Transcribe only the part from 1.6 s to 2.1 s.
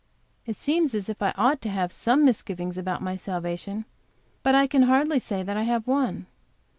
to have